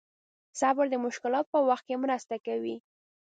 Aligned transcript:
صبر 0.59 0.85
د 0.91 0.95
مشکلاتو 1.05 1.51
په 1.53 1.59
وخت 1.69 1.83
کې 1.87 2.01
مرسته 2.03 2.35
کوي. 2.45 2.75